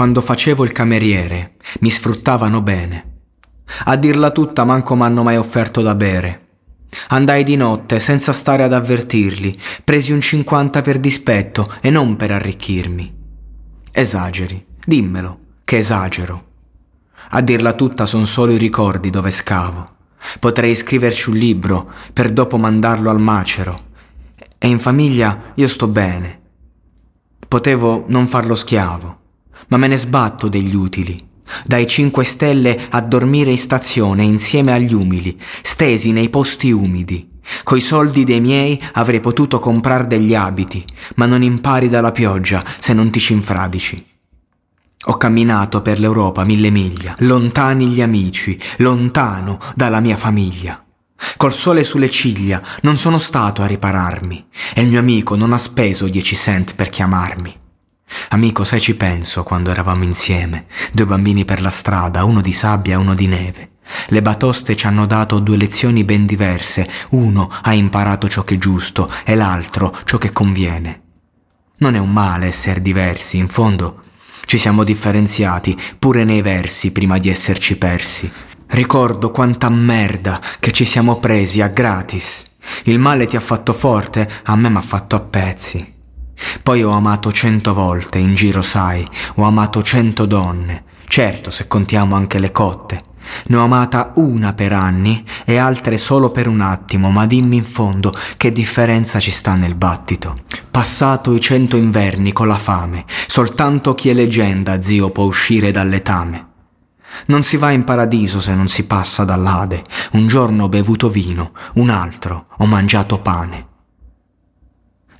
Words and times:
Quando 0.00 0.22
facevo 0.22 0.64
il 0.64 0.72
cameriere, 0.72 1.56
mi 1.80 1.90
sfruttavano 1.90 2.62
bene. 2.62 3.18
A 3.84 3.96
dirla 3.96 4.30
tutta 4.30 4.64
manco 4.64 4.94
m'hanno 4.94 5.22
mai 5.22 5.36
offerto 5.36 5.82
da 5.82 5.94
bere. 5.94 6.48
Andai 7.08 7.44
di 7.44 7.54
notte 7.54 7.98
senza 7.98 8.32
stare 8.32 8.62
ad 8.62 8.72
avvertirli, 8.72 9.54
presi 9.84 10.12
un 10.12 10.22
50 10.22 10.80
per 10.80 11.00
dispetto 11.00 11.70
e 11.82 11.90
non 11.90 12.16
per 12.16 12.30
arricchirmi. 12.30 13.14
Esageri, 13.92 14.64
dimmelo, 14.86 15.38
che 15.64 15.76
esagero. 15.76 16.44
A 17.32 17.42
dirla 17.42 17.74
tutta 17.74 18.06
son 18.06 18.26
solo 18.26 18.52
i 18.52 18.56
ricordi 18.56 19.10
dove 19.10 19.30
scavo. 19.30 19.84
Potrei 20.38 20.74
scriverci 20.74 21.28
un 21.28 21.36
libro 21.36 21.92
per 22.14 22.30
dopo 22.32 22.56
mandarlo 22.56 23.10
al 23.10 23.20
macero. 23.20 23.88
E 24.56 24.66
in 24.66 24.80
famiglia 24.80 25.52
io 25.56 25.68
sto 25.68 25.88
bene. 25.88 26.40
Potevo 27.46 28.06
non 28.08 28.26
farlo 28.26 28.54
schiavo 28.54 29.18
ma 29.68 29.76
me 29.76 29.86
ne 29.86 29.96
sbatto 29.96 30.48
degli 30.48 30.74
utili. 30.74 31.18
Dai 31.64 31.86
5 31.86 32.24
stelle 32.24 32.86
a 32.90 33.00
dormire 33.00 33.50
in 33.50 33.58
stazione 33.58 34.22
insieme 34.22 34.72
agli 34.72 34.92
umili, 34.94 35.38
stesi 35.62 36.12
nei 36.12 36.28
posti 36.28 36.70
umidi. 36.70 37.28
Coi 37.64 37.80
soldi 37.80 38.24
dei 38.24 38.40
miei 38.40 38.80
avrei 38.92 39.20
potuto 39.20 39.58
comprar 39.58 40.06
degli 40.06 40.34
abiti, 40.34 40.84
ma 41.16 41.26
non 41.26 41.42
impari 41.42 41.88
dalla 41.88 42.12
pioggia 42.12 42.62
se 42.78 42.92
non 42.92 43.10
ti 43.10 43.18
ci 43.18 43.32
infradici. 43.32 44.06
Ho 45.06 45.16
camminato 45.16 45.80
per 45.80 45.98
l'Europa 45.98 46.44
mille 46.44 46.70
miglia, 46.70 47.14
lontani 47.20 47.86
gli 47.88 48.02
amici, 48.02 48.60
lontano 48.78 49.58
dalla 49.74 50.00
mia 50.00 50.16
famiglia. 50.16 50.84
Col 51.36 51.52
sole 51.52 51.84
sulle 51.84 52.10
ciglia 52.10 52.62
non 52.82 52.96
sono 52.96 53.18
stato 53.18 53.62
a 53.62 53.66
ripararmi 53.66 54.46
e 54.74 54.82
il 54.82 54.88
mio 54.88 55.00
amico 55.00 55.36
non 55.36 55.52
ha 55.52 55.58
speso 55.58 56.06
dieci 56.06 56.36
cent 56.36 56.74
per 56.74 56.90
chiamarmi. 56.90 57.59
Amico, 58.30 58.64
sai 58.64 58.80
ci 58.80 58.94
penso 58.94 59.42
quando 59.42 59.70
eravamo 59.70 60.04
insieme, 60.04 60.66
due 60.92 61.06
bambini 61.06 61.44
per 61.44 61.60
la 61.60 61.70
strada, 61.70 62.24
uno 62.24 62.40
di 62.40 62.52
sabbia 62.52 62.94
e 62.94 62.96
uno 62.96 63.14
di 63.14 63.26
neve. 63.26 63.70
Le 64.08 64.22
batoste 64.22 64.76
ci 64.76 64.86
hanno 64.86 65.06
dato 65.06 65.38
due 65.40 65.56
lezioni 65.56 66.04
ben 66.04 66.26
diverse, 66.26 66.88
uno 67.10 67.50
ha 67.62 67.74
imparato 67.74 68.28
ciò 68.28 68.44
che 68.44 68.54
è 68.54 68.58
giusto 68.58 69.10
e 69.24 69.34
l'altro 69.34 69.96
ciò 70.04 70.18
che 70.18 70.32
conviene. 70.32 71.02
Non 71.78 71.94
è 71.94 71.98
un 71.98 72.12
male 72.12 72.46
essere 72.46 72.82
diversi, 72.82 73.36
in 73.36 73.48
fondo 73.48 74.02
ci 74.44 74.58
siamo 74.58 74.84
differenziati 74.84 75.78
pure 75.98 76.24
nei 76.24 76.42
versi 76.42 76.90
prima 76.90 77.18
di 77.18 77.28
esserci 77.28 77.76
persi. 77.76 78.30
Ricordo 78.66 79.30
quanta 79.30 79.68
merda 79.68 80.40
che 80.58 80.72
ci 80.72 80.84
siamo 80.84 81.18
presi 81.18 81.60
a 81.60 81.68
gratis. 81.68 82.44
Il 82.84 82.98
male 82.98 83.26
ti 83.26 83.36
ha 83.36 83.40
fatto 83.40 83.72
forte, 83.72 84.28
a 84.44 84.56
me 84.56 84.68
m'ha 84.68 84.82
fatto 84.82 85.16
a 85.16 85.20
pezzi. 85.20 85.99
Poi 86.62 86.82
ho 86.82 86.90
amato 86.90 87.32
cento 87.32 87.74
volte, 87.74 88.18
in 88.18 88.34
giro 88.34 88.62
sai, 88.62 89.06
ho 89.36 89.44
amato 89.44 89.82
cento 89.82 90.26
donne, 90.26 90.84
certo 91.06 91.50
se 91.50 91.66
contiamo 91.66 92.16
anche 92.16 92.38
le 92.38 92.52
cotte. 92.52 92.98
Ne 93.48 93.56
ho 93.56 93.62
amata 93.62 94.12
una 94.16 94.54
per 94.54 94.72
anni 94.72 95.22
e 95.44 95.56
altre 95.56 95.98
solo 95.98 96.30
per 96.30 96.48
un 96.48 96.60
attimo, 96.60 97.10
ma 97.10 97.26
dimmi 97.26 97.56
in 97.56 97.64
fondo 97.64 98.12
che 98.36 98.50
differenza 98.50 99.20
ci 99.20 99.30
sta 99.30 99.54
nel 99.54 99.74
battito. 99.74 100.40
Passato 100.70 101.34
i 101.34 101.40
cento 101.40 101.76
inverni 101.76 102.32
con 102.32 102.48
la 102.48 102.56
fame, 102.56 103.04
soltanto 103.26 103.94
chi 103.94 104.08
è 104.08 104.14
leggenda, 104.14 104.80
zio, 104.80 105.10
può 105.10 105.24
uscire 105.24 105.70
dal 105.70 105.88
letame. 105.88 106.46
Non 107.26 107.42
si 107.42 107.56
va 107.56 107.72
in 107.72 107.84
paradiso 107.84 108.40
se 108.40 108.54
non 108.54 108.68
si 108.68 108.84
passa 108.84 109.24
dall'Ade. 109.24 109.82
Un 110.12 110.26
giorno 110.26 110.64
ho 110.64 110.68
bevuto 110.68 111.10
vino, 111.10 111.52
un 111.74 111.90
altro 111.90 112.46
ho 112.56 112.66
mangiato 112.66 113.18
pane. 113.18 113.69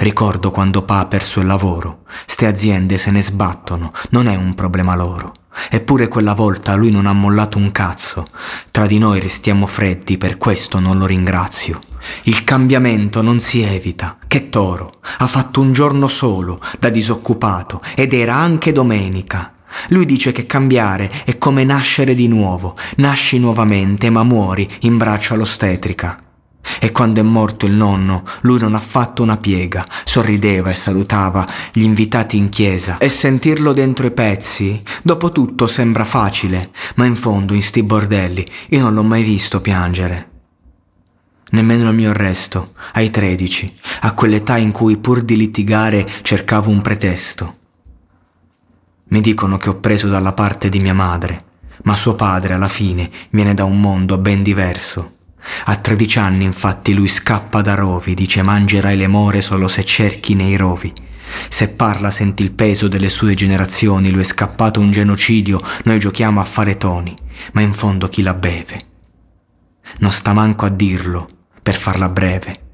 Ricordo 0.00 0.50
quando 0.50 0.82
Pa 0.82 1.00
ha 1.00 1.06
perso 1.06 1.40
il 1.40 1.46
lavoro. 1.46 2.04
Ste 2.24 2.46
aziende 2.46 2.96
se 2.96 3.10
ne 3.10 3.20
sbattono, 3.20 3.92
non 4.12 4.28
è 4.28 4.34
un 4.34 4.54
problema 4.54 4.96
loro. 4.96 5.34
Eppure 5.68 6.08
quella 6.08 6.32
volta 6.32 6.74
lui 6.74 6.90
non 6.90 7.04
ha 7.04 7.12
mollato 7.12 7.58
un 7.58 7.70
cazzo. 7.70 8.24
Tra 8.70 8.86
di 8.86 8.96
noi 8.96 9.20
restiamo 9.20 9.66
freddi, 9.66 10.16
per 10.16 10.38
questo 10.38 10.78
non 10.78 10.96
lo 10.96 11.04
ringrazio. 11.04 11.78
Il 12.22 12.44
cambiamento 12.44 13.20
non 13.20 13.40
si 13.40 13.60
evita. 13.60 14.16
Che 14.26 14.48
toro. 14.48 15.00
Ha 15.18 15.26
fatto 15.26 15.60
un 15.60 15.72
giorno 15.72 16.08
solo, 16.08 16.58
da 16.78 16.88
disoccupato, 16.88 17.82
ed 17.94 18.14
era 18.14 18.36
anche 18.36 18.72
domenica. 18.72 19.52
Lui 19.88 20.06
dice 20.06 20.32
che 20.32 20.46
cambiare 20.46 21.10
è 21.26 21.36
come 21.36 21.62
nascere 21.64 22.14
di 22.14 22.26
nuovo. 22.26 22.74
Nasci 22.96 23.38
nuovamente, 23.38 24.08
ma 24.08 24.22
muori 24.22 24.66
in 24.80 24.96
braccio 24.96 25.34
all'ostetrica. 25.34 26.29
E 26.78 26.92
quando 26.92 27.20
è 27.20 27.22
morto 27.22 27.66
il 27.66 27.74
nonno, 27.74 28.24
lui 28.42 28.58
non 28.58 28.74
ha 28.74 28.80
fatto 28.80 29.22
una 29.22 29.36
piega, 29.36 29.84
sorrideva 30.04 30.70
e 30.70 30.74
salutava 30.74 31.46
gli 31.72 31.82
invitati 31.82 32.36
in 32.36 32.48
chiesa. 32.48 32.98
E 32.98 33.08
sentirlo 33.08 33.72
dentro 33.72 34.06
i 34.06 34.12
pezzi, 34.12 34.82
dopo 35.02 35.32
tutto 35.32 35.66
sembra 35.66 36.04
facile, 36.04 36.70
ma 36.96 37.04
in 37.04 37.16
fondo 37.16 37.54
in 37.54 37.62
sti 37.62 37.82
bordelli 37.82 38.46
io 38.70 38.80
non 38.80 38.94
l'ho 38.94 39.02
mai 39.02 39.22
visto 39.22 39.60
piangere. 39.60 40.28
Nemmeno 41.52 41.88
il 41.88 41.96
mio 41.96 42.10
arresto, 42.10 42.74
ai 42.92 43.10
tredici, 43.10 43.72
a 44.02 44.14
quell'età 44.14 44.56
in 44.56 44.70
cui 44.70 44.98
pur 44.98 45.22
di 45.22 45.36
litigare 45.36 46.06
cercavo 46.22 46.70
un 46.70 46.80
pretesto. 46.80 47.56
Mi 49.08 49.20
dicono 49.20 49.56
che 49.56 49.68
ho 49.68 49.80
preso 49.80 50.08
dalla 50.08 50.32
parte 50.32 50.68
di 50.68 50.78
mia 50.78 50.94
madre, 50.94 51.44
ma 51.82 51.96
suo 51.96 52.14
padre 52.14 52.54
alla 52.54 52.68
fine 52.68 53.10
viene 53.30 53.54
da 53.54 53.64
un 53.64 53.80
mondo 53.80 54.18
ben 54.18 54.44
diverso. 54.44 55.16
A 55.66 55.76
13 55.76 56.18
anni 56.18 56.44
infatti 56.44 56.92
lui 56.92 57.08
scappa 57.08 57.60
da 57.60 57.74
rovi, 57.74 58.14
dice 58.14 58.42
mangerai 58.42 58.96
le 58.96 59.06
more 59.06 59.42
solo 59.42 59.68
se 59.68 59.84
cerchi 59.84 60.34
nei 60.34 60.56
rovi. 60.56 60.92
Se 61.48 61.68
parla 61.68 62.10
senti 62.10 62.42
il 62.42 62.52
peso 62.52 62.88
delle 62.88 63.08
sue 63.08 63.34
generazioni, 63.34 64.10
lui 64.10 64.22
è 64.22 64.24
scappato 64.24 64.80
un 64.80 64.90
genocidio, 64.90 65.60
noi 65.84 65.98
giochiamo 65.98 66.40
a 66.40 66.44
fare 66.44 66.76
toni, 66.76 67.14
ma 67.52 67.60
in 67.60 67.74
fondo 67.74 68.08
chi 68.08 68.22
la 68.22 68.34
beve? 68.34 68.80
Non 69.98 70.12
sta 70.12 70.32
manco 70.32 70.66
a 70.66 70.70
dirlo, 70.70 71.26
per 71.62 71.76
farla 71.76 72.08
breve. 72.08 72.68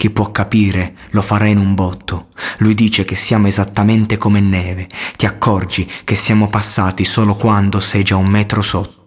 Chi 0.00 0.08
può 0.08 0.30
capire 0.30 0.94
lo 1.10 1.20
farà 1.20 1.44
in 1.44 1.58
un 1.58 1.74
botto. 1.74 2.28
Lui 2.58 2.74
dice 2.74 3.04
che 3.04 3.14
siamo 3.14 3.48
esattamente 3.48 4.16
come 4.16 4.40
neve. 4.40 4.88
Ti 5.16 5.26
accorgi 5.26 5.86
che 6.04 6.14
siamo 6.14 6.48
passati 6.48 7.04
solo 7.04 7.34
quando 7.34 7.80
sei 7.80 8.02
già 8.02 8.16
un 8.16 8.28
metro 8.28 8.62
sotto. 8.62 8.99